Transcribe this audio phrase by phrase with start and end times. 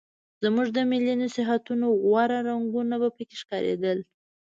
[0.43, 3.97] زموږ د ملي نصیحتونو غوره رنګونه به پکې ښکارېدل.